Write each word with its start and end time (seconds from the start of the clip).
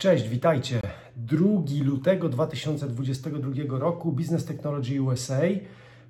Cześć, 0.00 0.28
witajcie. 0.28 0.80
2 1.16 1.38
lutego 1.84 2.28
2022 2.28 3.78
roku 3.78 4.12
Business 4.12 4.44
Technology 4.44 5.02
USA, 5.02 5.40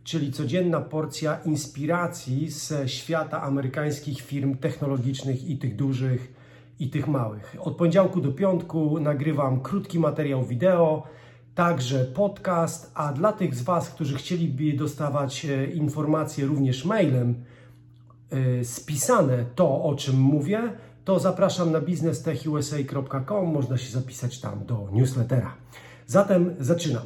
czyli 0.05 0.33
codzienna 0.33 0.81
porcja 0.81 1.41
inspiracji 1.45 2.51
ze 2.51 2.89
świata 2.89 3.43
amerykańskich 3.43 4.21
firm 4.21 4.57
technologicznych 4.57 5.49
i 5.49 5.59
tych 5.59 5.77
dużych 5.77 6.35
i 6.81 6.91
tych 6.91 7.09
małych. 7.09 7.57
Od 7.61 7.77
poniedziałku 7.77 8.21
do 8.21 8.33
piątku 8.33 9.01
nagrywam 9.01 9.61
krótki 9.61 9.99
materiał 9.99 10.45
wideo, 10.45 11.07
także 11.55 12.05
podcast, 12.05 12.93
a 12.95 13.13
dla 13.13 13.33
tych 13.33 13.55
z 13.55 13.63
Was, 13.63 13.91
którzy 13.91 14.17
chcieliby 14.17 14.73
dostawać 14.73 15.45
e, 15.45 15.67
informacje 15.67 16.47
również 16.47 16.85
mailem, 16.85 17.45
spisane 18.63 19.45
to, 19.55 19.83
o 19.85 19.95
czym 19.95 20.21
mówię, 20.21 20.73
to 21.05 21.19
zapraszam 21.19 21.73
na 21.73 21.81
businesstechusa.com. 21.81 23.47
Można 23.47 23.79
się 23.79 23.93
zapisać 23.93 24.41
tam 24.41 24.65
do 24.67 24.89
newslettera. 24.93 25.55
Zatem 26.07 26.55
zaczynam. 26.59 27.03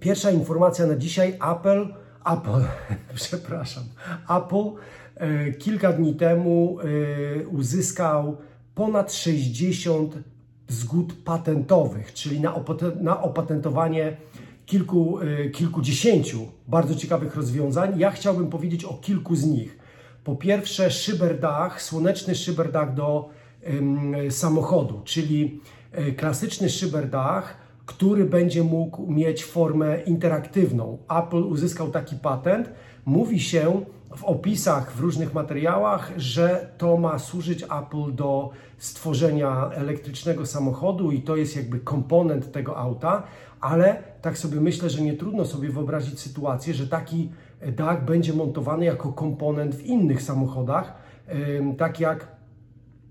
Pierwsza 0.00 0.30
informacja 0.30 0.86
na 0.86 0.96
dzisiaj. 0.96 1.38
Apple, 1.52 1.86
Apple, 2.24 2.64
przepraszam, 3.14 3.84
Apple 4.28 4.72
e, 5.14 5.52
kilka 5.52 5.92
dni 5.92 6.14
temu 6.14 6.78
e, 6.80 7.46
uzyskał 7.46 8.36
ponad 8.74 9.12
60 9.12 10.18
zgód 10.68 11.12
patentowych, 11.24 12.12
czyli 12.12 12.40
na, 13.00 13.22
opatentowanie 13.22 14.16
kilku, 14.66 15.18
kilkudziesięciu 15.52 16.38
bardzo 16.68 16.94
ciekawych 16.94 17.36
rozwiązań. 17.36 17.98
Ja 17.98 18.10
chciałbym 18.10 18.50
powiedzieć 18.50 18.84
o 18.84 18.94
kilku 18.94 19.36
z 19.36 19.46
nich. 19.46 19.79
Po 20.30 20.36
pierwsze, 20.36 20.90
szyberdach, 20.90 21.82
słoneczny 21.82 22.34
szyberdach 22.34 22.94
do 22.94 23.28
samochodu, 24.30 25.00
czyli 25.04 25.60
y, 25.98 26.12
klasyczny 26.12 26.68
szyberdach, 26.68 27.56
który 27.86 28.24
będzie 28.24 28.62
mógł 28.62 29.12
mieć 29.12 29.44
formę 29.44 30.00
interaktywną. 30.02 30.98
Apple 31.18 31.42
uzyskał 31.42 31.90
taki 31.90 32.16
patent. 32.16 32.70
Mówi 33.04 33.40
się 33.40 33.84
w 34.16 34.24
opisach, 34.24 34.92
w 34.92 35.00
różnych 35.00 35.34
materiałach, 35.34 36.12
że 36.16 36.72
to 36.78 36.96
ma 36.96 37.18
służyć 37.18 37.62
Apple 37.62 38.14
do 38.14 38.50
stworzenia 38.78 39.70
elektrycznego 39.74 40.46
samochodu 40.46 41.10
i 41.10 41.22
to 41.22 41.36
jest 41.36 41.56
jakby 41.56 41.80
komponent 41.80 42.52
tego 42.52 42.76
auta, 42.76 43.22
ale 43.60 44.02
tak 44.22 44.38
sobie 44.38 44.60
myślę, 44.60 44.90
że 44.90 45.02
nie 45.02 45.16
trudno 45.16 45.44
sobie 45.44 45.68
wyobrazić 45.68 46.20
sytuację, 46.20 46.74
że 46.74 46.86
taki 46.86 47.30
dach 47.76 48.04
będzie 48.04 48.32
montowany 48.32 48.84
jako 48.84 49.12
komponent 49.12 49.74
w 49.74 49.86
innych 49.86 50.22
samochodach, 50.22 50.94
tak 51.78 52.00
jak 52.00 52.28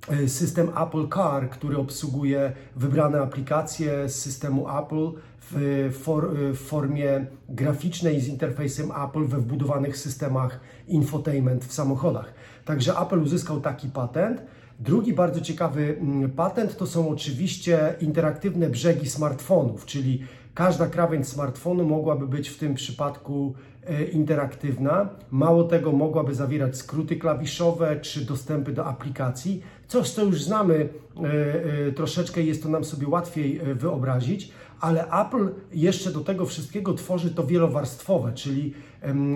e, 0.10 0.28
system 0.28 0.70
Apple 0.70 1.08
Car, 1.10 1.50
który 1.50 1.78
obsługuje 1.78 2.52
wybrane 2.76 3.22
aplikacje 3.22 4.10
z 4.10 4.16
systemu 4.16 4.78
Apple 4.80 5.12
w, 5.42 5.90
for, 6.04 6.30
w 6.36 6.58
formie 6.58 7.26
graficznej 7.50 8.22
z 8.22 8.28
interfejsem 8.28 8.92
Apple 9.06 9.26
we 9.26 9.38
wbudowanych 9.38 9.98
systemach 9.98 10.60
infotainment 10.88 11.66
w 11.66 11.74
samochodach. 11.74 12.34
Także 12.66 12.94
Apple 13.00 13.22
uzyskał 13.22 13.62
taki 13.62 13.90
patent. 13.90 14.42
Drugi 14.80 15.14
bardzo 15.14 15.42
ciekawy 15.42 15.98
mm, 16.02 16.32
patent 16.32 16.78
to 16.78 16.88
są 16.88 17.10
oczywiście 17.10 17.96
interaktywne 18.02 18.70
brzegi 18.70 19.10
smartfonów, 19.10 19.86
czyli 19.86 20.24
każda 20.60 20.88
krawędź 20.88 21.28
smartfonu 21.28 21.86
mogłaby 21.86 22.28
być 22.28 22.50
w 22.50 22.58
tym 22.58 22.74
przypadku 22.74 23.54
e, 23.88 24.04
interaktywna. 24.04 25.10
Mało 25.32 25.64
tego, 25.64 25.92
mogłaby 25.92 26.36
zawierać 26.36 26.78
skróty 26.78 27.16
klawiszowe 27.16 28.00
czy 28.00 28.26
dostępy 28.26 28.72
do 28.74 28.86
aplikacji. 28.86 29.62
Coś, 29.88 30.10
co 30.10 30.24
już 30.24 30.44
znamy 30.44 30.76
e, 30.76 31.88
e, 31.88 31.92
troszeczkę, 31.92 32.42
jest 32.42 32.64
to 32.64 32.70
nam 32.70 32.84
sobie 32.84 33.08
łatwiej 33.08 33.60
wyobrazić, 33.76 34.52
ale 34.80 35.06
Apple 35.06 35.50
jeszcze 35.74 36.12
do 36.12 36.20
tego 36.20 36.46
wszystkiego 36.46 36.94
tworzy 36.94 37.32
to 37.32 37.44
wielowarstwowe, 37.44 38.34
czyli 38.34 38.74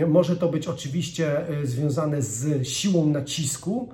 może 0.08 0.36
to 0.36 0.50
być 0.50 0.68
oczywiście 0.68 1.42
związane 1.64 2.22
z 2.22 2.68
siłą 2.68 3.06
nacisku, 3.10 3.90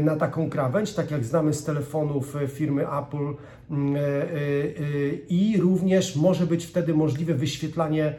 na 0.00 0.16
taką 0.16 0.50
krawędź, 0.50 0.94
tak 0.94 1.10
jak 1.10 1.24
znamy 1.24 1.54
z 1.54 1.64
telefonów 1.64 2.36
e, 2.36 2.48
firmy 2.48 2.86
Apple 2.88 3.34
mm, 3.70 3.96
e, 3.96 4.00
i 5.28 5.56
również 5.60 6.16
może 6.16 6.46
być 6.46 6.66
wtedy 6.66 6.94
możliwe 6.94 7.34
wyświetlanie 7.34 8.14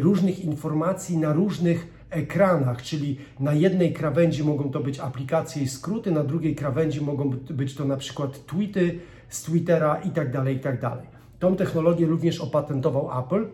różnych 0.00 0.44
informacji 0.44 1.18
na 1.18 1.32
różnych 1.32 2.06
ekranach, 2.10 2.82
czyli 2.82 3.18
na 3.40 3.52
jednej 3.52 3.92
krawędzi 3.92 4.44
mogą 4.44 4.70
to 4.70 4.80
być 4.80 5.00
aplikacje 5.00 5.62
i 5.62 5.68
skróty, 5.68 6.10
na 6.10 6.24
drugiej 6.24 6.54
krawędzi 6.54 7.00
mogą 7.00 7.30
być 7.30 7.74
to 7.74 7.84
na 7.84 7.96
przykład 7.96 8.46
tweety 8.46 8.98
z 9.28 9.42
Twittera 9.42 9.96
i 9.96 10.10
tak 10.10 10.32
dalej, 10.32 10.56
i 10.56 10.60
tak. 10.60 11.02
Tą 11.38 11.56
technologię 11.56 12.06
również 12.06 12.40
opatentował 12.40 13.20
Apple, 13.20 13.46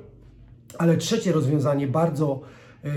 ale 0.78 0.96
trzecie 0.96 1.32
rozwiązanie 1.32 1.86
bardzo 1.86 2.40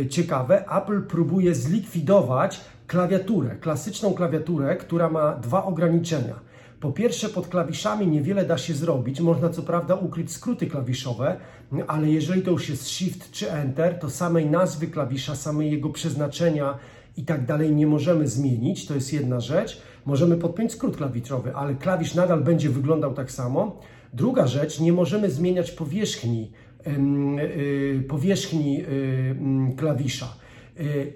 ciekawe, 0.09 0.66
Apple 0.69 1.01
próbuje 1.01 1.55
zlikwidować 1.55 2.61
klawiaturę, 2.88 3.56
klasyczną 3.56 4.13
klawiaturę, 4.13 4.75
która 4.75 5.09
ma 5.09 5.35
dwa 5.35 5.66
ograniczenia. 5.66 6.40
Po 6.79 6.91
pierwsze, 6.91 7.29
pod 7.29 7.47
klawiszami 7.47 8.07
niewiele 8.07 8.46
da 8.46 8.57
się 8.57 8.73
zrobić. 8.73 9.22
Można 9.22 9.50
co 9.50 9.62
prawda 9.62 9.96
ukryć 9.96 10.31
skróty 10.31 10.68
klawiszowe, 10.68 11.38
ale 11.88 12.09
jeżeli 12.09 12.41
to 12.41 12.51
już 12.51 12.69
jest 12.69 12.88
Shift 12.88 13.31
czy 13.31 13.51
Enter, 13.51 14.00
to 14.00 14.09
samej 14.09 14.46
nazwy 14.46 14.88
klawisza, 14.88 15.35
samej 15.35 15.72
jego 15.72 15.90
przeznaczenia 15.90 16.78
i 17.18 17.23
tak 17.23 17.46
dalej 17.46 17.75
nie 17.75 17.88
możemy 17.88 18.28
zmienić. 18.28 18.85
To 18.88 18.96
jest 18.96 19.13
jedna 19.13 19.40
rzecz. 19.40 19.81
Możemy 20.06 20.38
podpiąć 20.38 20.72
skrót 20.72 20.97
klawiszowy, 20.97 21.56
ale 21.56 21.75
klawisz 21.75 22.16
nadal 22.16 22.44
będzie 22.44 22.69
wyglądał 22.69 23.13
tak 23.13 23.31
samo. 23.31 23.79
Druga 24.13 24.47
rzecz, 24.47 24.79
nie 24.79 24.94
możemy 24.94 25.31
zmieniać 25.31 25.72
powierzchni, 25.72 26.52
y, 26.88 28.03
powierzchni 28.07 28.81
y, 28.81 29.75
klawisza. 29.78 30.44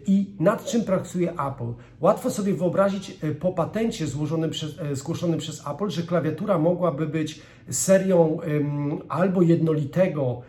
I 0.08 0.36
nad 0.40 0.66
czym 0.66 0.84
pracuje 0.84 1.32
Apple? 1.32 1.74
Łatwo 2.02 2.30
sobie 2.30 2.54
wyobrazić 2.54 3.18
e, 3.22 3.32
po 3.32 3.52
patencie 3.52 4.08
złożonym 4.08 4.50
przez, 4.50 4.80
e, 4.80 4.96
zgłoszonym 4.96 5.40
przez 5.40 5.68
Apple, 5.68 5.90
że 5.90 6.04
klawiatura 6.04 6.60
mogłaby 6.60 7.08
być 7.08 7.42
serią 7.70 8.38
albo 9.10 9.42
jednolitego, 9.42 10.42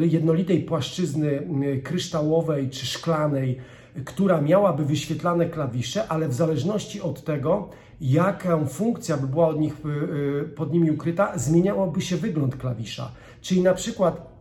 jednolitej 0.00 0.62
płaszczyzny 0.62 1.46
kryształowej 1.82 2.70
czy 2.70 2.86
szklanej, 2.86 3.58
która 4.04 4.40
miałaby 4.40 4.84
wyświetlane 4.84 5.46
klawisze, 5.46 6.08
ale 6.08 6.28
w 6.28 6.34
zależności 6.34 7.00
od 7.00 7.24
tego, 7.24 7.68
jaka 8.00 8.64
funkcja 8.64 9.16
by 9.16 9.26
była 9.26 9.48
od 9.48 9.60
nich, 9.60 9.74
e, 9.74 10.44
pod 10.44 10.72
nimi 10.72 10.90
ukryta, 10.90 11.38
zmieniałoby 11.38 12.00
się 12.00 12.16
wygląd 12.16 12.56
klawisza. 12.56 13.12
Czyli 13.40 13.62
na 13.62 13.74
przykład 13.74 14.31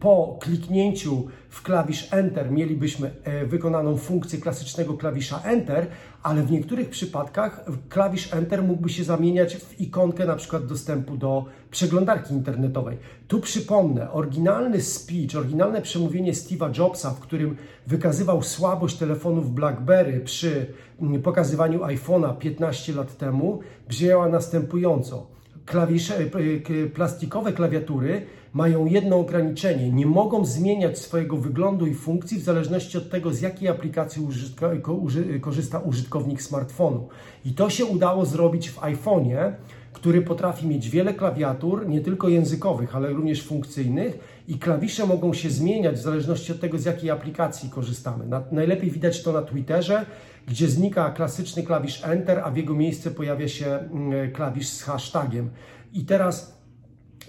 po 0.00 0.38
kliknięciu 0.40 1.26
w 1.48 1.62
klawisz 1.62 2.08
Enter 2.12 2.52
mielibyśmy 2.52 3.10
e, 3.24 3.46
wykonaną 3.46 3.96
funkcję 3.96 4.38
klasycznego 4.38 4.94
klawisza 4.94 5.42
Enter, 5.44 5.86
ale 6.22 6.42
w 6.42 6.50
niektórych 6.50 6.90
przypadkach 6.90 7.64
klawisz 7.88 8.34
Enter 8.34 8.62
mógłby 8.62 8.88
się 8.88 9.04
zamieniać 9.04 9.56
w 9.56 9.80
ikonkę 9.80 10.26
na 10.26 10.36
przykład 10.36 10.66
dostępu 10.66 11.16
do 11.16 11.44
przeglądarki 11.70 12.34
internetowej. 12.34 12.98
Tu 13.28 13.40
przypomnę, 13.40 14.10
oryginalny 14.10 14.80
speech, 14.80 15.36
oryginalne 15.36 15.82
przemówienie 15.82 16.32
Steve'a 16.32 16.78
Jobsa, 16.78 17.10
w 17.10 17.20
którym 17.20 17.56
wykazywał 17.86 18.42
słabość 18.42 18.96
telefonów 18.96 19.54
BlackBerry 19.54 20.20
przy 20.20 20.66
mm, 21.00 21.22
pokazywaniu 21.22 21.80
iPhone'a 21.80 22.38
15 22.38 22.92
lat 22.92 23.16
temu, 23.16 23.60
brzmiała 23.88 24.28
następująco. 24.28 25.26
Klawisze, 25.66 26.16
e, 26.18 26.86
plastikowe 26.86 27.52
klawiatury 27.52 28.26
mają 28.52 28.86
jedno 28.86 29.16
ograniczenie. 29.16 29.92
Nie 29.92 30.06
mogą 30.06 30.44
zmieniać 30.44 30.98
swojego 30.98 31.36
wyglądu 31.36 31.86
i 31.86 31.94
funkcji 31.94 32.38
w 32.38 32.42
zależności 32.42 32.98
od 32.98 33.10
tego, 33.10 33.32
z 33.32 33.40
jakiej 33.40 33.68
aplikacji 33.68 34.28
korzysta 35.40 35.78
użytkownik 35.78 36.42
smartfonu. 36.42 37.08
I 37.44 37.52
to 37.52 37.70
się 37.70 37.84
udało 37.84 38.26
zrobić 38.26 38.70
w 38.70 38.80
iPhone'ie, 38.80 39.52
który 39.92 40.22
potrafi 40.22 40.66
mieć 40.66 40.88
wiele 40.88 41.14
klawiatur, 41.14 41.88
nie 41.88 42.00
tylko 42.00 42.28
językowych, 42.28 42.96
ale 42.96 43.08
również 43.08 43.42
funkcyjnych 43.42 44.18
i 44.48 44.58
klawisze 44.58 45.06
mogą 45.06 45.34
się 45.34 45.50
zmieniać 45.50 45.96
w 45.96 46.02
zależności 46.02 46.52
od 46.52 46.60
tego, 46.60 46.78
z 46.78 46.84
jakiej 46.84 47.10
aplikacji 47.10 47.70
korzystamy. 47.70 48.26
Na, 48.26 48.42
najlepiej 48.52 48.90
widać 48.90 49.22
to 49.22 49.32
na 49.32 49.42
Twitterze, 49.42 50.06
gdzie 50.46 50.68
znika 50.68 51.10
klasyczny 51.10 51.62
klawisz 51.62 52.04
Enter, 52.04 52.38
a 52.44 52.50
w 52.50 52.56
jego 52.56 52.74
miejsce 52.74 53.10
pojawia 53.10 53.48
się 53.48 53.66
mm, 53.66 54.32
klawisz 54.32 54.68
z 54.68 54.82
hashtagiem. 54.82 55.50
I 55.92 56.04
teraz 56.04 56.59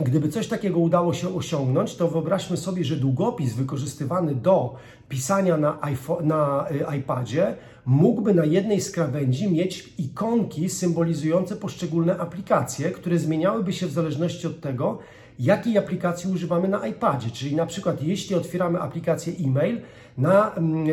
Gdyby 0.03 0.29
coś 0.29 0.47
takiego 0.47 0.79
udało 0.79 1.13
się 1.13 1.35
osiągnąć, 1.35 1.95
to 1.95 2.07
wyobraźmy 2.07 2.57
sobie, 2.57 2.83
że 2.83 2.95
długopis 2.95 3.53
wykorzystywany 3.53 4.35
do 4.35 4.75
pisania 5.09 5.57
na, 5.57 5.81
iPhone, 5.81 6.27
na 6.27 6.67
y, 6.71 6.97
iPadzie 6.97 7.55
mógłby 7.85 8.33
na 8.33 8.45
jednej 8.45 8.81
z 8.81 8.91
krawędzi 8.91 9.51
mieć 9.51 9.93
ikonki 9.97 10.69
symbolizujące 10.69 11.55
poszczególne 11.55 12.17
aplikacje, 12.17 12.91
które 12.91 13.19
zmieniałyby 13.19 13.73
się 13.73 13.87
w 13.87 13.91
zależności 13.91 14.47
od 14.47 14.61
tego, 14.61 14.99
jakiej 15.39 15.77
aplikacji 15.77 16.31
używamy 16.31 16.67
na 16.67 16.87
iPadzie. 16.87 17.29
Czyli 17.29 17.55
na 17.55 17.65
przykład, 17.65 18.03
jeśli 18.03 18.35
otwieramy 18.35 18.79
aplikację 18.79 19.33
e-mail, 19.45 19.81
na 20.17 20.55
mm, 20.55 20.87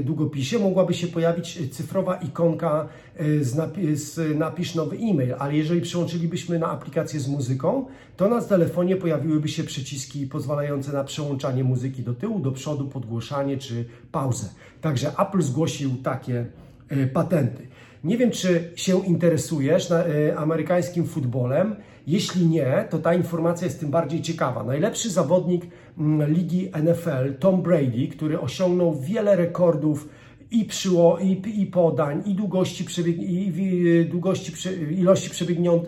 e, 0.00 0.02
długopisie 0.02 0.58
mogłaby 0.58 0.94
się 0.94 1.06
pojawić 1.06 1.70
cyfrowa 1.70 2.16
ikonka 2.16 2.88
e, 3.16 3.44
z, 3.44 3.54
napi 3.54 3.96
z 3.96 4.38
napisz 4.38 4.74
nowy 4.74 4.96
e-mail, 4.96 5.34
ale 5.38 5.56
jeżeli 5.56 5.80
przełączylibyśmy 5.80 6.58
na 6.58 6.70
aplikację 6.70 7.20
z 7.20 7.28
muzyką, 7.28 7.86
to 8.16 8.28
na 8.28 8.42
telefonie 8.42 8.96
pojawiłyby 8.96 9.48
się 9.48 9.64
przyciski 9.64 10.26
pozwalające 10.26 10.92
na 10.92 11.04
przełączanie 11.04 11.64
muzyki 11.64 12.02
do 12.02 12.14
tyłu, 12.14 12.38
do 12.38 12.52
przodu, 12.52 12.88
podgłoszanie 12.88 13.58
czy 13.58 13.84
pauzę. 14.12 14.48
Także 14.80 15.12
Apple 15.18 15.42
zgłosił 15.42 15.90
takie 16.02 16.46
e, 16.88 17.06
patenty. 17.06 17.66
Nie 18.04 18.18
wiem, 18.18 18.30
czy 18.30 18.72
się 18.76 19.06
interesujesz 19.06 19.88
amerykańskim 20.36 21.06
futbolem. 21.06 21.76
Jeśli 22.06 22.46
nie, 22.46 22.88
to 22.90 22.98
ta 22.98 23.14
informacja 23.14 23.66
jest 23.66 23.80
tym 23.80 23.90
bardziej 23.90 24.22
ciekawa. 24.22 24.64
Najlepszy 24.64 25.10
zawodnik 25.10 25.66
mm, 25.98 26.32
ligi 26.32 26.70
NFL, 26.82 27.34
Tom 27.38 27.62
Brady, 27.62 28.08
który 28.08 28.40
osiągnął 28.40 29.00
wiele 29.00 29.36
rekordów 29.36 30.08
i, 30.50 30.64
przyło, 30.64 31.18
i, 31.18 31.60
i 31.62 31.66
podań, 31.66 32.22
i 32.26 32.34
długości, 32.34 32.84
przebieg, 32.84 33.16
i, 33.18 34.06
długości 34.10 34.52
ilości 34.90 35.30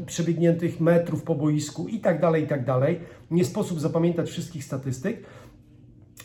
przebiegniętych 0.07 0.81
metrów 0.81 1.23
po 1.23 1.35
boisku 1.35 1.89
i 1.89 2.01
tak 2.01 2.21
dalej, 2.21 2.45
i 2.45 2.47
tak 2.47 2.65
dalej. 2.65 3.01
Nie 3.31 3.45
sposób 3.45 3.81
zapamiętać 3.81 4.31
wszystkich 4.31 4.65
statystyk. 4.65 5.23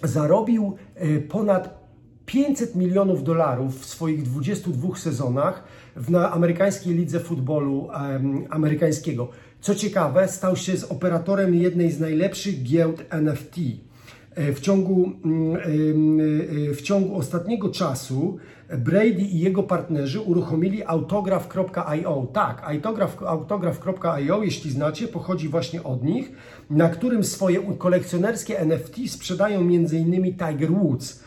Zarobił 0.04 0.76
e, 0.96 1.20
ponad 1.20 1.82
500 2.26 2.76
milionów 2.76 3.24
dolarów 3.24 3.82
w 3.82 3.86
swoich 3.86 4.24
22 4.24 4.96
sezonach 4.96 5.64
w 5.96 6.16
amerykańskiej 6.16 6.94
lidze 6.94 7.20
futbolu 7.20 7.82
um, 7.82 8.46
amerykańskiego. 8.50 9.30
Co 9.62 9.76
ciekawe, 9.76 10.28
stał 10.28 10.56
się 10.56 10.78
z 10.78 10.84
operatorem 10.84 11.56
jednej 11.56 11.92
z 11.92 12.00
najlepszych 12.00 12.64
giełd 12.64 13.04
NFT. 13.10 13.56
E, 14.36 14.54
w 14.54 14.60
ciągu, 14.60 15.12
mm, 15.26 15.56
e, 16.70 16.74
w 16.74 16.82
ciągu 16.82 17.16
ostatniego 17.16 17.70
czasu 17.70 18.38
Brady 18.78 19.22
i 19.22 19.40
jego 19.40 19.64
partnerzy 19.64 20.20
uruchomili 20.20 20.84
autograph.io. 20.84 22.28
Tak, 22.34 22.64
autograph.io, 23.26 24.44
jeśli 24.44 24.72
znacie, 24.72 25.08
pochodzi 25.08 25.50
właśnie 25.50 25.84
od 25.84 26.04
nich, 26.04 26.32
na 26.70 26.90
którym 26.90 27.24
swoje 27.24 27.62
kolekcjonerskie 27.78 28.60
NFT 28.60 28.96
sprzedają 29.08 29.60
m.in. 29.60 30.24
Tiger 30.24 30.72
Woods. 30.72 31.24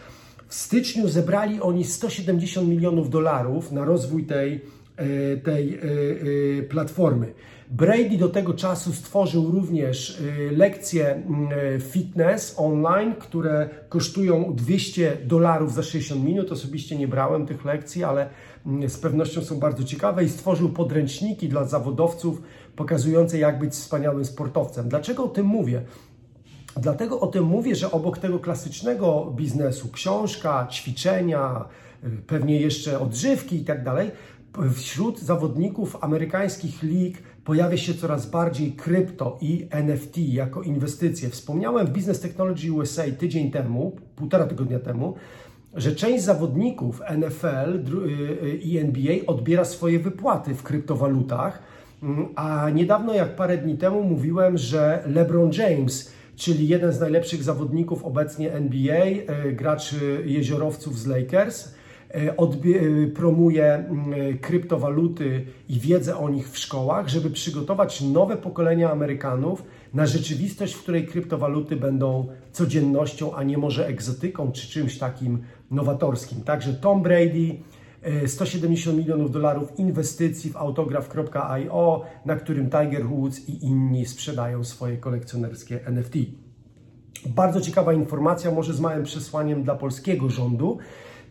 W 0.48 0.54
styczniu 0.54 1.08
zebrali 1.08 1.60
oni 1.60 1.84
170 1.84 2.68
milionów 2.68 3.10
dolarów 3.10 3.72
na 3.72 3.84
rozwój 3.84 4.24
tej, 4.24 4.60
e, 4.96 5.36
tej 5.36 5.78
platformy. 6.68 7.34
Brady 7.70 8.18
do 8.18 8.28
tego 8.28 8.54
czasu 8.54 8.92
stworzył 8.92 9.50
również 9.50 10.20
y, 10.20 10.50
lekcje 10.56 11.14
mm, 11.14 11.48
fitness 11.80 12.54
online, 12.58 13.14
które 13.18 13.68
kosztują 13.88 14.54
200 14.54 15.16
dolarów 15.24 15.74
za 15.74 15.82
60 15.82 16.24
minut. 16.24 16.52
Osobiście 16.52 16.98
nie 16.98 17.08
brałem 17.08 17.46
tych 17.46 17.64
lekcji, 17.64 18.04
ale 18.04 18.28
mm, 18.66 18.90
z 18.90 18.98
pewnością 18.98 19.42
są 19.42 19.58
bardzo 19.58 19.84
ciekawe 19.84 20.24
i 20.24 20.28
stworzył 20.28 20.68
podręczniki 20.68 21.48
dla 21.48 21.64
zawodowców 21.64 22.42
pokazujące, 22.76 23.38
jak 23.38 23.58
być 23.58 23.72
wspaniałym 23.72 24.24
sportowcem. 24.24 24.88
Dlaczego 24.88 25.24
o 25.24 25.28
tym 25.28 25.46
mówię? 25.46 25.82
Dlatego 26.76 27.20
o 27.20 27.26
tym 27.26 27.44
mówię, 27.44 27.74
że 27.74 27.90
obok 27.90 28.18
tego 28.18 28.38
klasycznego 28.38 29.32
biznesu, 29.36 29.88
książka, 29.92 30.68
ćwiczenia, 30.72 31.64
y, 32.04 32.10
pewnie 32.26 32.60
jeszcze 32.60 33.00
odżywki 33.00 33.56
i 33.56 33.64
tak 33.64 33.84
dalej, 33.84 34.10
wśród 34.74 35.20
zawodników 35.20 35.96
amerykańskich 36.00 36.82
lig 36.82 37.22
pojawia 37.44 37.76
się 37.76 37.94
coraz 37.94 38.30
bardziej 38.30 38.72
krypto 38.72 39.38
i 39.40 39.66
NFT 39.70 40.18
jako 40.18 40.62
inwestycje. 40.62 41.30
Wspomniałem 41.30 41.86
w 41.86 41.90
Business 41.90 42.20
Technology 42.20 42.72
USA 42.72 43.02
tydzień 43.18 43.50
temu, 43.50 43.96
półtora 44.16 44.46
tygodnia 44.46 44.78
temu, 44.78 45.14
że 45.74 45.94
część 45.94 46.24
zawodników 46.24 47.00
NFL 47.18 47.74
y, 47.74 48.46
y, 48.46 48.56
i 48.56 48.78
NBA 48.78 49.14
odbiera 49.26 49.64
swoje 49.64 49.98
wypłaty 49.98 50.54
w 50.54 50.62
kryptowalutach, 50.62 51.62
mm, 52.02 52.28
a 52.36 52.70
niedawno, 52.70 53.14
jak 53.14 53.36
parę 53.36 53.58
dni 53.58 53.78
temu, 53.78 54.02
mówiłem, 54.02 54.58
że 54.58 55.02
LeBron 55.06 55.50
James, 55.52 56.12
czyli 56.36 56.68
jeden 56.68 56.92
z 56.92 57.00
najlepszych 57.00 57.42
zawodników 57.42 58.04
obecnie 58.04 58.52
NBA, 58.52 59.06
y, 59.06 59.52
gracz 59.52 59.94
jeziorowców 60.24 60.98
z 60.98 61.06
Lakers, 61.06 61.74
promuje 63.14 63.74
mm, 63.74 64.38
kryptowaluty 64.38 65.46
i 65.68 65.80
wiedzę 65.80 66.16
o 66.16 66.28
nich 66.28 66.50
w 66.50 66.58
szkołach, 66.58 67.08
żeby 67.08 67.30
przygotować 67.30 68.00
nowe 68.00 68.36
pokolenia 68.36 68.90
Amerykanów 68.90 69.62
na 69.94 70.06
rzeczywistość, 70.06 70.74
w 70.74 70.82
której 70.82 71.06
kryptowaluty 71.06 71.76
będą 71.76 72.26
codziennością, 72.52 73.34
a 73.34 73.42
nie 73.42 73.58
może 73.58 73.86
egzotyką 73.86 74.52
czy 74.52 74.68
czymś 74.68 74.98
takim 74.98 75.38
nowatorskim. 75.70 76.40
Także 76.40 76.74
Tom 76.74 77.02
Brady 77.02 77.56
170 78.26 78.96
e, 78.96 79.00
milionów 79.00 79.30
dolarów 79.30 79.78
inwestycji 79.78 80.50
w 80.50 80.56
autograph.io, 80.56 82.04
na 82.24 82.36
którym 82.36 82.70
Tiger 82.70 83.06
Woods 83.06 83.48
i 83.48 83.64
inni 83.64 84.06
sprzedają 84.06 84.64
swoje 84.64 84.96
kolekcjonerskie 84.96 85.86
NFT. 85.86 86.14
Bardzo 87.26 87.60
ciekawa 87.60 87.92
informacja, 87.92 88.50
może 88.50 88.74
z 88.74 88.80
małym 88.80 89.04
przesłaniem 89.04 89.62
dla 89.62 89.74
polskiego 89.74 90.30
rządu 90.30 90.78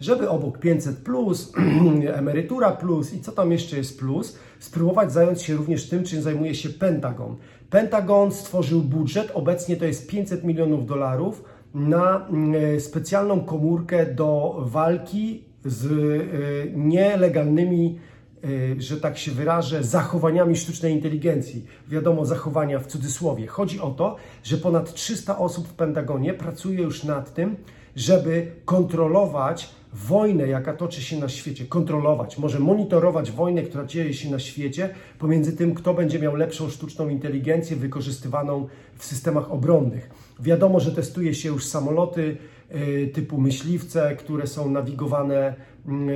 żeby 0.03 0.29
obok 0.29 0.59
500 0.59 0.97
plus, 0.97 1.51
emerytura 2.21 2.71
plus 2.71 3.13
i 3.13 3.21
co 3.21 3.31
tam 3.31 3.51
jeszcze 3.51 3.77
jest 3.77 3.99
plus, 3.99 4.37
spróbować 4.59 5.13
zająć 5.13 5.41
się 5.41 5.53
również 5.55 5.89
tym, 5.89 6.03
czym 6.03 6.21
zajmuje 6.21 6.55
się 6.55 6.69
Pentagon. 6.69 7.35
Pentagon 7.69 8.31
stworzył 8.31 8.81
budżet, 8.81 9.31
obecnie 9.33 9.75
to 9.75 9.85
jest 9.85 10.07
500 10.07 10.43
milionów 10.43 10.85
dolarów, 10.85 11.43
na 11.73 12.27
mm, 12.27 12.79
specjalną 12.79 13.39
komórkę 13.39 14.05
do 14.05 14.55
walki 14.59 15.43
z 15.65 15.85
y, 15.85 16.71
nielegalnymi 16.75 17.99
y, 18.45 18.75
że 18.79 18.97
tak 18.97 19.17
się 19.17 19.31
wyrażę, 19.31 19.83
zachowaniami 19.83 20.55
sztucznej 20.55 20.93
inteligencji. 20.93 21.65
Wiadomo, 21.87 22.25
zachowania 22.25 22.79
w 22.79 22.87
cudzysłowie. 22.87 23.47
Chodzi 23.47 23.79
o 23.79 23.91
to, 23.91 24.15
że 24.43 24.57
ponad 24.57 24.93
300 24.93 25.37
osób 25.37 25.67
w 25.67 25.73
Pentagonie 25.73 26.33
pracuje 26.33 26.81
już 26.81 27.03
nad 27.03 27.33
tym, 27.33 27.55
żeby 27.95 28.51
kontrolować 28.65 29.82
wojnę, 29.93 30.47
jaka 30.47 30.73
toczy 30.73 31.01
się 31.01 31.19
na 31.19 31.29
świecie, 31.29 31.65
kontrolować, 31.65 32.37
może 32.37 32.59
monitorować 32.59 33.31
wojnę, 33.31 33.63
która 33.63 33.85
dzieje 33.85 34.13
się 34.13 34.31
na 34.31 34.39
świecie, 34.39 34.89
pomiędzy 35.19 35.57
tym, 35.57 35.75
kto 35.75 35.93
będzie 35.93 36.19
miał 36.19 36.35
lepszą 36.35 36.69
sztuczną 36.69 37.09
inteligencję 37.09 37.77
wykorzystywaną 37.77 38.67
w 38.97 39.05
systemach 39.05 39.51
obronnych. 39.51 40.09
Wiadomo, 40.39 40.79
że 40.79 40.91
testuje 40.91 41.33
się 41.33 41.49
już 41.49 41.65
samoloty 41.65 42.37
y, 42.75 43.11
typu 43.13 43.41
myśliwce, 43.41 44.15
które 44.15 44.47
są 44.47 44.69
nawigowane 44.69 45.55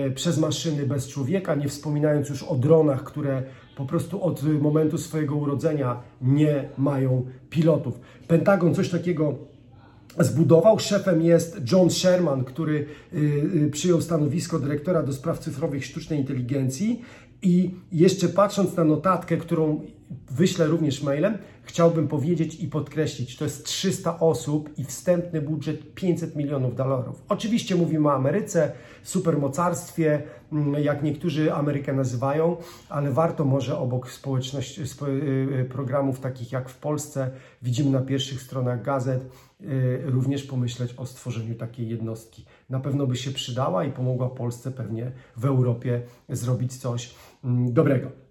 y, 0.07 0.11
przez 0.11 0.37
maszyny 0.37 0.85
bez 0.85 1.07
człowieka, 1.07 1.55
nie 1.55 1.67
wspominając 1.67 2.29
już 2.29 2.43
o 2.43 2.55
dronach, 2.55 3.03
które 3.03 3.43
po 3.77 3.85
prostu 3.85 4.23
od 4.23 4.43
momentu 4.61 4.97
swojego 4.97 5.35
urodzenia 5.35 6.01
nie 6.21 6.69
mają 6.77 7.25
pilotów. 7.49 7.99
Pentagon 8.27 8.75
coś 8.75 8.89
takiego 8.89 9.35
zbudował. 10.23 10.79
Szefem 10.79 11.21
jest 11.21 11.71
John 11.71 11.89
Sherman, 11.89 12.43
który 12.43 12.85
y, 13.13 13.17
y, 13.65 13.69
przyjął 13.71 14.01
stanowisko 14.01 14.59
dyrektora 14.59 15.03
do 15.03 15.13
spraw 15.13 15.39
cyfrowych 15.39 15.85
sztucznej 15.85 16.19
inteligencji. 16.19 17.01
I 17.41 17.71
jeszcze 17.91 18.29
patrząc 18.29 18.75
na 18.75 18.83
notatkę, 18.83 19.37
którą 19.37 19.81
wyślę 20.31 20.67
również 20.67 21.03
mailem, 21.03 21.37
chciałbym 21.63 22.07
powiedzieć 22.07 22.59
i 22.59 22.67
podkreślić, 22.67 23.37
to 23.37 23.43
jest 23.45 23.65
300 23.65 24.19
osób 24.19 24.69
i 24.77 24.83
wstępny 24.83 25.41
budżet 25.41 25.93
500 25.93 26.35
milionów 26.35 26.75
dolarów. 26.75 27.23
Oczywiście 27.29 27.75
mówimy 27.75 28.07
o 28.07 28.13
Ameryce, 28.13 28.71
supermocarstwie, 29.03 30.23
mm, 30.51 30.83
jak 30.83 31.03
niektórzy 31.03 31.53
Amerykę 31.53 31.93
nazywają, 31.93 32.57
ale 32.89 33.11
warto 33.11 33.45
może 33.45 33.77
obok 33.77 34.11
społeczności, 34.11 34.81
y, 34.81 34.85
y, 35.59 35.65
programów 35.69 36.19
takich 36.19 36.51
jak 36.51 36.69
w 36.69 36.77
Polsce, 36.77 37.31
widzimy 37.61 37.91
na 37.91 38.01
pierwszych 38.01 38.41
stronach 38.41 38.81
gazet, 38.81 39.29
y, 39.61 40.01
również 40.05 40.43
pomyśleć 40.43 40.93
o 40.97 41.05
stworzeniu 41.05 41.55
takiej 41.55 41.89
jednostki. 41.89 42.45
Na 42.69 42.79
pewno 42.79 43.07
by 43.07 43.15
się 43.15 43.31
przydała 43.31 43.83
i 43.83 43.91
pomogła 43.91 44.29
Polsce 44.29 44.71
pewnie 44.71 45.11
w 45.37 45.45
Europie 45.45 46.01
zrobić 46.29 46.77
coś 46.77 47.15
mm, 47.43 47.73
dobrego. 47.73 48.26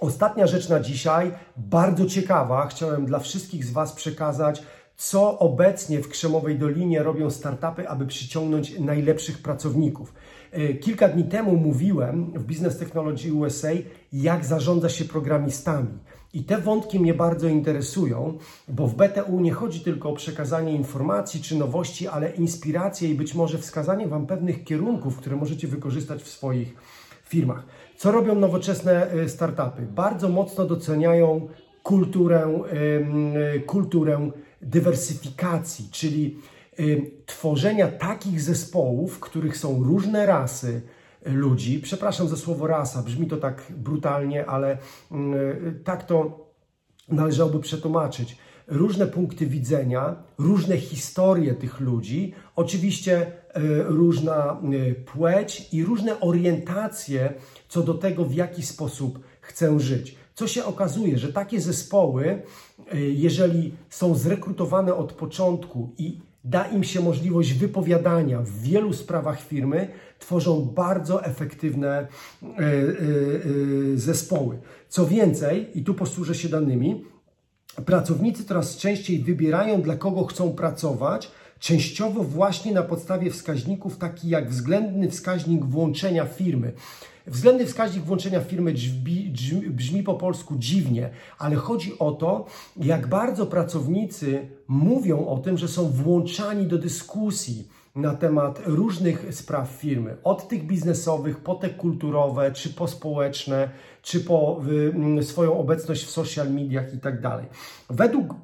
Ostatnia 0.00 0.46
rzecz 0.46 0.68
na 0.68 0.80
dzisiaj, 0.80 1.32
bardzo 1.56 2.06
ciekawa, 2.06 2.66
chciałem 2.66 3.06
dla 3.06 3.18
wszystkich 3.18 3.64
z 3.64 3.70
Was 3.70 3.92
przekazać, 3.92 4.62
co 4.96 5.38
obecnie 5.38 6.00
w 6.00 6.08
Krzemowej 6.08 6.58
Dolinie 6.58 7.02
robią 7.02 7.30
startupy, 7.30 7.88
aby 7.88 8.06
przyciągnąć 8.06 8.78
najlepszych 8.78 9.42
pracowników. 9.42 10.14
E, 10.52 10.74
kilka 10.74 11.08
dni 11.08 11.24
temu 11.24 11.56
mówiłem 11.56 12.32
w 12.34 12.44
Business 12.44 12.78
Technology 12.78 13.32
USA, 13.32 13.72
jak 14.12 14.44
zarządza 14.44 14.88
się 14.88 15.04
programistami. 15.04 15.98
I 16.34 16.44
te 16.44 16.58
wątki 16.58 17.00
mnie 17.00 17.14
bardzo 17.14 17.48
interesują, 17.48 18.38
bo 18.68 18.86
w 18.86 18.94
BTU 18.94 19.40
nie 19.40 19.52
chodzi 19.52 19.80
tylko 19.80 20.10
o 20.10 20.14
przekazanie 20.14 20.72
informacji 20.72 21.42
czy 21.42 21.56
nowości, 21.56 22.08
ale 22.08 22.30
inspirację 22.30 23.10
i 23.10 23.14
być 23.14 23.34
może 23.34 23.58
wskazanie 23.58 24.08
Wam 24.08 24.26
pewnych 24.26 24.64
kierunków, 24.64 25.16
które 25.16 25.36
możecie 25.36 25.68
wykorzystać 25.68 26.22
w 26.22 26.28
swoich 26.28 26.74
firmach. 27.24 27.66
Co 27.96 28.12
robią 28.12 28.34
nowoczesne 28.34 29.14
y, 29.14 29.28
startupy? 29.28 29.82
Bardzo 29.82 30.28
mocno 30.28 30.66
doceniają 30.66 31.48
kulturę, 31.82 32.64
kulturę 33.66 34.30
dywersyfikacji, 34.62 35.88
czyli 35.90 36.38
tworzenia 37.26 37.88
takich 37.88 38.40
zespołów, 38.40 39.16
w 39.16 39.20
których 39.20 39.56
są 39.56 39.84
różne 39.84 40.26
rasy 40.26 40.82
ludzi. 41.24 41.80
Przepraszam 41.80 42.28
za 42.28 42.36
słowo 42.36 42.66
rasa, 42.66 43.02
brzmi 43.02 43.26
to 43.26 43.36
tak 43.36 43.62
brutalnie, 43.70 44.46
ale 44.46 44.78
tak 45.84 46.06
to 46.06 46.46
należałoby 47.08 47.60
przetłumaczyć. 47.60 48.36
Różne 48.66 49.06
punkty 49.06 49.46
widzenia, 49.46 50.16
różne 50.38 50.78
historie 50.78 51.54
tych 51.54 51.80
ludzi, 51.80 52.34
oczywiście 52.56 53.32
różna 53.84 54.60
płeć 55.06 55.68
i 55.72 55.84
różne 55.84 56.20
orientacje 56.20 57.34
co 57.68 57.82
do 57.82 57.94
tego, 57.94 58.24
w 58.24 58.34
jaki 58.34 58.62
sposób 58.62 59.18
chcę 59.40 59.80
żyć. 59.80 60.16
Co 60.34 60.46
się 60.46 60.64
okazuje, 60.64 61.18
że 61.18 61.32
takie 61.32 61.60
zespoły, 61.60 62.42
jeżeli 62.92 63.74
są 63.90 64.14
zrekrutowane 64.14 64.94
od 64.94 65.12
początku 65.12 65.90
i 65.98 66.20
da 66.44 66.64
im 66.64 66.84
się 66.84 67.00
możliwość 67.00 67.52
wypowiadania 67.52 68.40
w 68.40 68.50
wielu 68.50 68.92
sprawach 68.92 69.40
firmy, 69.40 69.88
tworzą 70.18 70.64
bardzo 70.64 71.24
efektywne 71.24 71.88
e, 71.88 72.06
e, 72.46 72.62
e, 72.62 73.96
zespoły. 73.96 74.58
Co 74.88 75.06
więcej, 75.06 75.78
i 75.78 75.84
tu 75.84 75.94
posłużę 75.94 76.34
się 76.34 76.48
danymi, 76.48 77.04
pracownicy 77.86 78.44
coraz 78.44 78.76
częściej 78.76 79.18
wybierają, 79.18 79.82
dla 79.82 79.96
kogo 79.96 80.24
chcą 80.24 80.52
pracować, 80.52 81.30
częściowo 81.58 82.24
właśnie 82.24 82.72
na 82.72 82.82
podstawie 82.82 83.30
wskaźników 83.30 83.98
takich 83.98 84.30
jak 84.30 84.50
względny 84.50 85.10
wskaźnik 85.10 85.64
włączenia 85.64 86.26
firmy. 86.26 86.72
Względny 87.26 87.66
wskaźnik 87.66 88.04
włączenia 88.04 88.40
firmy 88.40 88.72
brzmi, 88.72 89.32
brzmi 89.70 90.02
po 90.02 90.14
polsku 90.14 90.54
dziwnie, 90.58 91.10
ale 91.38 91.56
chodzi 91.56 91.98
o 91.98 92.12
to, 92.12 92.46
jak 92.76 93.06
bardzo 93.06 93.46
pracownicy 93.46 94.48
mówią 94.68 95.26
o 95.26 95.38
tym, 95.38 95.58
że 95.58 95.68
są 95.68 95.90
włączani 95.90 96.66
do 96.66 96.78
dyskusji 96.78 97.68
na 97.94 98.14
temat 98.14 98.60
różnych 98.66 99.34
spraw 99.34 99.68
firmy, 99.68 100.16
od 100.24 100.48
tych 100.48 100.66
biznesowych, 100.66 101.40
po 101.40 101.54
te 101.54 101.70
kulturowe, 101.70 102.52
czy 102.52 102.70
po 102.70 102.88
społeczne, 102.88 103.70
czy 104.02 104.20
po 104.20 104.62
y, 105.18 105.22
swoją 105.22 105.58
obecność 105.58 106.04
w 106.04 106.10
social 106.10 106.52
mediach 106.52 106.94
i 106.94 106.98
tak 106.98 107.20
dalej. 107.20 107.46
Według 107.90 108.34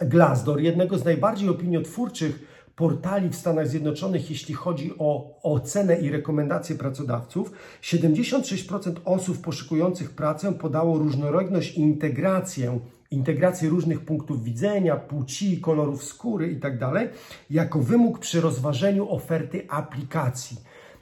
Glassdoor, 0.00 0.60
jednego 0.60 0.98
z 0.98 1.04
najbardziej 1.04 1.48
opiniotwórczych 1.48 2.54
portali 2.76 3.28
w 3.28 3.36
Stanach 3.36 3.68
Zjednoczonych, 3.68 4.30
jeśli 4.30 4.54
chodzi 4.54 4.92
o 4.98 5.40
ocenę 5.42 6.00
i 6.00 6.10
rekomendacje 6.10 6.76
pracodawców, 6.76 7.52
76% 7.82 8.94
osób 9.04 9.40
poszukujących 9.40 10.10
pracę 10.10 10.52
podało 10.52 10.98
różnorodność 10.98 11.76
i 11.76 11.80
integrację, 11.80 12.80
integrację 13.14 13.68
różnych 13.68 14.00
punktów 14.00 14.44
widzenia, 14.44 14.96
płci, 14.96 15.60
kolorów 15.60 16.04
skóry 16.04 16.48
itd. 16.48 16.78
Tak 16.78 17.08
jako 17.50 17.78
wymóg 17.78 18.18
przy 18.18 18.40
rozważeniu 18.40 19.10
oferty 19.10 19.66
aplikacji. 19.68 20.56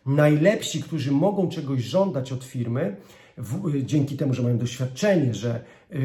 Najlepsi, 0.07 0.83
którzy 0.83 1.13
mogą 1.13 1.49
czegoś 1.49 1.83
żądać 1.83 2.33
od 2.33 2.45
firmy, 2.45 2.97
w, 3.39 3.85
dzięki 3.85 4.17
temu, 4.17 4.35
że 4.35 4.43
mają 4.43 4.59
doświadczenie, 4.59 5.35
że 5.35 5.61
y, 5.93 5.99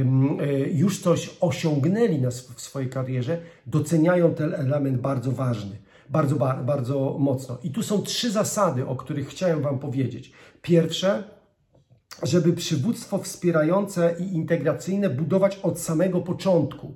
już 0.73 1.01
coś 1.01 1.37
osiągnęli 1.41 2.21
na, 2.21 2.31
w 2.31 2.61
swojej 2.61 2.89
karierze, 2.89 3.41
doceniają 3.65 4.33
ten 4.33 4.53
element 4.53 4.97
bardzo 4.97 5.31
ważny, 5.31 5.77
bardzo, 6.09 6.35
bardzo 6.65 7.15
mocno. 7.19 7.57
I 7.63 7.71
tu 7.71 7.83
są 7.83 8.01
trzy 8.01 8.31
zasady, 8.31 8.87
o 8.87 8.95
których 8.95 9.27
chciałem 9.27 9.61
Wam 9.61 9.79
powiedzieć. 9.79 10.31
Pierwsze, 10.61 11.23
żeby 12.23 12.53
przywództwo 12.53 13.17
wspierające 13.17 14.15
i 14.19 14.35
integracyjne 14.35 15.09
budować 15.09 15.59
od 15.63 15.79
samego 15.79 16.21
początku. 16.21 16.93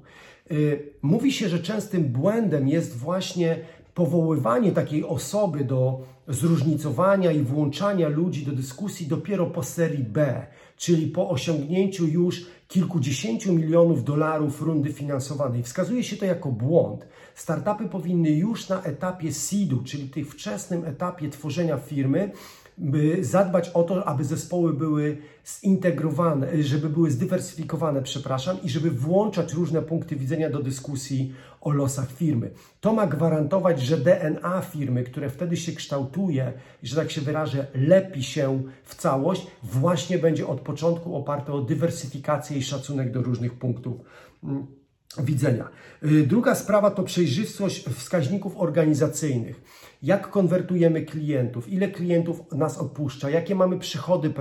Y, 0.51 0.83
mówi 1.01 1.31
się, 1.31 1.49
że 1.49 1.59
częstym 1.59 2.03
błędem 2.03 2.67
jest 2.67 2.97
właśnie 2.97 3.59
powoływanie 3.93 4.71
takiej 4.71 5.03
osoby 5.05 5.65
do 5.65 6.01
zróżnicowania 6.27 7.31
i 7.31 7.41
włączania 7.41 8.09
ludzi 8.09 8.45
do 8.45 8.51
dyskusji 8.51 9.07
dopiero 9.07 9.45
po 9.45 9.63
serii 9.63 10.03
B, 10.03 10.45
czyli 10.77 11.07
po 11.07 11.29
osiągnięciu 11.29 12.07
już 12.07 12.45
kilkudziesięciu 12.67 13.53
milionów 13.53 14.03
dolarów 14.03 14.61
rundy 14.61 14.93
finansowanej. 14.93 15.63
Wskazuje 15.63 16.03
się 16.03 16.17
to 16.17 16.25
jako 16.25 16.51
błąd. 16.51 17.07
Startupy 17.41 17.89
powinny 17.89 18.29
już 18.29 18.69
na 18.69 18.83
etapie 18.83 19.33
seedu, 19.33 19.83
czyli 19.83 20.09
tej 20.09 20.25
wczesnym 20.25 20.85
etapie 20.85 21.29
tworzenia 21.29 21.77
firmy, 21.77 22.31
by 22.77 23.25
zadbać 23.25 23.69
o 23.69 23.83
to, 23.83 24.05
aby 24.07 24.23
zespoły 24.23 24.73
były 24.73 25.17
zintegrowane, 25.45 26.63
żeby 26.63 26.89
były 26.89 27.11
zdywersyfikowane, 27.11 28.01
przepraszam, 28.01 28.57
i 28.63 28.69
żeby 28.69 28.91
włączać 28.91 29.53
różne 29.53 29.81
punkty 29.81 30.15
widzenia 30.15 30.49
do 30.49 30.63
dyskusji 30.63 31.33
o 31.61 31.71
losach 31.71 32.11
firmy. 32.11 32.51
To 32.81 32.93
ma 32.93 33.07
gwarantować, 33.07 33.81
że 33.81 33.97
DNA 33.97 34.61
firmy, 34.61 35.03
które 35.03 35.29
wtedy 35.29 35.57
się 35.57 35.71
kształtuje, 35.71 36.53
że 36.83 36.95
tak 36.95 37.11
się 37.11 37.21
wyrażę, 37.21 37.67
lepi 37.75 38.23
się 38.23 38.63
w 38.83 38.95
całość, 38.95 39.47
właśnie 39.63 40.17
będzie 40.17 40.47
od 40.47 40.61
początku 40.61 41.15
oparte 41.15 41.53
o 41.53 41.61
dywersyfikację 41.61 42.57
i 42.57 42.63
szacunek 42.63 43.11
do 43.11 43.21
różnych 43.21 43.53
punktów 43.53 43.97
mm, 44.43 44.80
widzenia. 45.19 45.69
Y, 46.05 46.27
druga 46.27 46.55
sprawa 46.55 46.91
to 46.91 47.03
przejrzystość 47.03 47.85
wskaźników 47.89 48.57
organizacyjnych. 48.57 49.61
Jak 50.03 50.29
konwertujemy 50.29 51.01
klientów, 51.01 51.69
ile 51.69 51.87
klientów 51.87 52.51
nas 52.51 52.77
opuszcza, 52.77 53.29
jakie 53.29 53.55
mamy 53.55 53.79
przychody 53.79 54.33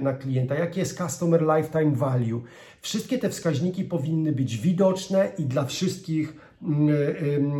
na 0.00 0.12
klienta, 0.12 0.54
jakie 0.54 0.80
jest 0.80 0.98
customer 0.98 1.42
lifetime 1.42 1.96
value. 1.96 2.42
Wszystkie 2.80 3.18
te 3.18 3.30
wskaźniki 3.30 3.84
powinny 3.84 4.32
być 4.32 4.58
widoczne 4.58 5.32
i 5.38 5.44
dla 5.44 5.64
wszystkich 5.64 6.36
mm, 6.62 6.88
y, 6.88 6.92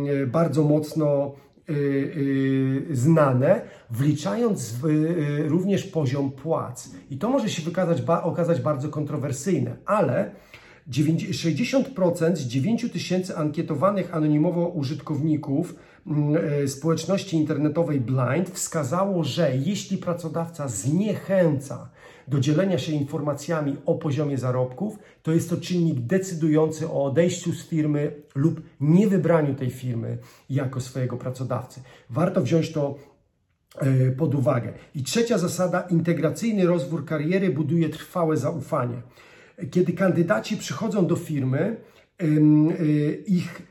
y, 0.09 0.27
bardzo 0.27 0.63
mocno 0.63 1.35
znane, 2.91 3.61
wliczając 3.89 4.75
również 5.47 5.83
poziom 5.83 6.31
płac. 6.31 6.91
I 7.09 7.17
to 7.17 7.29
może 7.29 7.49
się 7.49 7.61
wykazać, 7.61 8.01
okazać 8.23 8.61
bardzo 8.61 8.89
kontrowersyjne, 8.89 9.75
ale 9.85 10.31
60% 10.89 12.35
z 12.35 12.47
9 12.47 12.91
tysięcy 12.91 13.37
ankietowanych 13.37 14.15
anonimowo 14.15 14.67
użytkowników 14.67 15.75
mm, 16.07 16.37
e, 16.63 16.67
społeczności 16.67 17.37
internetowej 17.37 18.01
Blind 18.01 18.49
wskazało, 18.49 19.23
że 19.23 19.57
jeśli 19.57 19.97
pracodawca 19.97 20.67
zniechęca 20.67 21.89
do 22.27 22.39
dzielenia 22.39 22.77
się 22.77 22.91
informacjami 22.91 23.77
o 23.85 23.95
poziomie 23.95 24.37
zarobków, 24.37 24.99
to 25.23 25.31
jest 25.31 25.49
to 25.49 25.57
czynnik 25.57 25.99
decydujący 25.99 26.87
o 26.87 27.05
odejściu 27.05 27.53
z 27.53 27.67
firmy 27.67 28.11
lub 28.35 28.61
niewybraniu 28.79 29.55
tej 29.55 29.69
firmy 29.69 30.17
jako 30.49 30.81
swojego 30.81 31.17
pracodawcy. 31.17 31.81
Warto 32.09 32.41
wziąć 32.41 32.71
to 32.71 32.95
e, 33.75 34.11
pod 34.11 34.35
uwagę. 34.35 34.73
I 34.95 35.03
trzecia 35.03 35.37
zasada, 35.37 35.81
integracyjny 35.81 36.65
rozwój 36.65 37.05
kariery 37.05 37.49
buduje 37.49 37.89
trwałe 37.89 38.37
zaufanie 38.37 39.01
kiedy 39.71 39.93
kandydaci 39.93 40.57
przychodzą 40.57 41.07
do 41.07 41.15
firmy, 41.15 41.77
y, 42.21 43.23
ich 43.27 43.61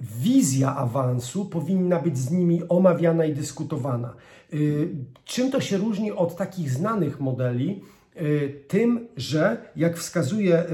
wizja 0.00 0.76
awansu 0.76 1.44
powinna 1.44 1.98
być 1.98 2.18
z 2.18 2.30
nimi 2.30 2.62
omawiana 2.68 3.24
i 3.24 3.34
dyskutowana. 3.34 4.14
Y, 4.52 4.88
czym 5.24 5.50
to 5.50 5.60
się 5.60 5.76
różni 5.76 6.12
od 6.12 6.36
takich 6.36 6.70
znanych 6.70 7.20
modeli? 7.20 7.82
Y, 8.20 8.64
tym, 8.68 9.08
że 9.16 9.56
jak 9.76 9.98
wskazuje 9.98 10.64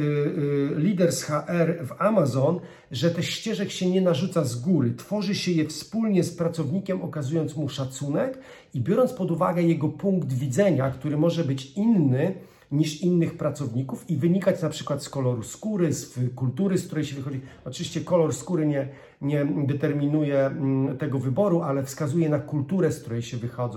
lider 0.76 1.12
z 1.12 1.22
HR 1.22 1.86
w 1.86 1.92
Amazon, 1.98 2.60
że 2.90 3.10
te 3.10 3.22
ścieżek 3.22 3.70
się 3.70 3.90
nie 3.90 4.00
narzuca 4.00 4.44
z 4.44 4.60
góry, 4.60 4.94
tworzy 4.94 5.34
się 5.34 5.52
je 5.52 5.66
wspólnie 5.66 6.24
z 6.24 6.36
pracownikiem, 6.36 7.02
okazując 7.02 7.56
mu 7.56 7.68
szacunek 7.68 8.38
i 8.74 8.80
biorąc 8.80 9.12
pod 9.12 9.30
uwagę 9.30 9.62
jego 9.62 9.88
punkt 9.88 10.32
widzenia, 10.32 10.90
który 10.90 11.16
może 11.16 11.44
być 11.44 11.72
inny 11.76 12.34
niż 12.72 13.02
innych 13.02 13.36
pracowników 13.36 14.10
i 14.10 14.16
wynikać 14.16 14.62
na 14.62 14.68
przykład 14.68 15.02
z 15.02 15.08
koloru 15.08 15.42
skóry, 15.42 15.92
z 15.92 16.18
kultury, 16.34 16.78
z 16.78 16.86
której 16.86 17.04
się 17.04 17.16
wychodzi. 17.16 17.40
Oczywiście 17.64 18.00
kolor 18.00 18.34
skóry 18.34 18.66
nie, 18.66 18.88
nie 19.20 19.46
determinuje 19.66 20.46
mm, 20.46 20.98
tego 20.98 21.18
wyboru, 21.18 21.62
ale 21.62 21.84
wskazuje 21.84 22.28
na 22.28 22.38
kulturę, 22.38 22.92
z 22.92 23.00
której 23.00 23.22
się 23.22 23.36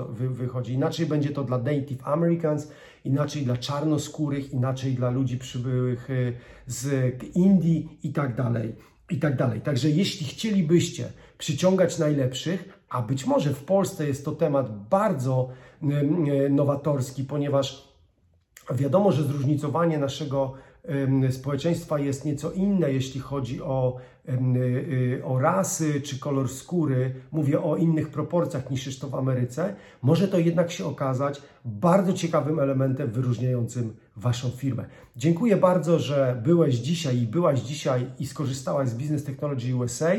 wy, 0.10 0.30
wychodzi. 0.30 0.74
Inaczej 0.74 1.06
będzie 1.06 1.30
to 1.30 1.44
dla 1.44 1.58
Native 1.58 2.08
Americans, 2.08 2.72
inaczej 3.06 3.44
dla 3.44 3.58
czarnoskórych, 3.58 4.54
inaczej 4.54 4.94
dla 4.94 5.10
ludzi 5.10 5.38
przybyłych 5.38 6.10
y, 6.10 6.34
z 6.68 7.14
Indii 7.36 8.00
i 8.04 8.14
tak 8.14 8.36
dalej. 8.36 8.76
I 9.10 9.20
tak 9.20 9.36
dalej. 9.36 9.62
Także 9.62 9.90
jeśli 9.90 10.28
chcielibyście 10.28 11.12
przyciągać 11.38 12.00
najlepszych, 12.00 12.80
a 12.90 13.02
być 13.02 13.26
może 13.26 13.54
w 13.54 13.64
Polsce 13.64 14.08
jest 14.08 14.26
to 14.26 14.32
temat 14.32 14.88
bardzo 14.90 15.50
y, 15.84 15.88
y, 16.46 16.50
nowatorski, 16.50 17.24
ponieważ 17.24 17.91
Wiadomo, 18.70 19.12
że 19.12 19.24
zróżnicowanie 19.24 19.98
naszego 19.98 20.54
społeczeństwa 21.32 22.00
jest 22.00 22.26
nieco 22.26 22.52
inne, 22.52 22.94
jeśli 22.94 23.20
chodzi 23.20 23.62
o, 23.62 23.98
y, 24.30 25.22
o 25.26 25.40
rasy 25.40 26.02
czy 26.02 26.20
kolor 26.20 26.50
skóry, 26.50 27.16
mówię 27.32 27.64
o 27.64 27.76
innych 27.76 28.10
proporcjach 28.10 28.72
niż 28.72 28.86
jest 28.86 29.02
to 29.02 29.10
w 29.10 29.16
Ameryce, 29.16 29.76
może 30.02 30.28
to 30.28 30.40
jednak 30.40 30.72
się 30.72 30.86
okazać 30.86 31.42
bardzo 31.66 32.14
ciekawym 32.14 32.60
elementem 32.60 33.12
wyróżniającym 33.12 33.96
Waszą 34.16 34.50
firmę. 34.50 34.86
Dziękuję 35.16 35.58
bardzo, 35.58 36.00
że 36.00 36.42
byłeś 36.44 36.76
dzisiaj 36.76 37.18
i 37.18 37.28
byłaś 37.28 37.60
dzisiaj 37.60 38.08
i 38.20 38.28
skorzystałaś 38.28 38.90
z 38.90 38.94
Business 38.94 39.24
Technology 39.24 39.76
USA. 39.76 40.12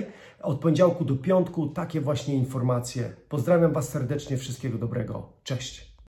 Od 0.42 0.61
poniedziałku 0.61 1.04
do 1.04 1.16
piątku 1.16 1.68
takie 1.68 2.00
właśnie 2.00 2.34
informacje. 2.34 3.12
Pozdrawiam 3.28 3.72
Was 3.72 3.88
serdecznie, 3.88 4.37
wszystkiego 4.37 4.78
dobrego. 4.78 5.28
Cześć. 5.44 5.91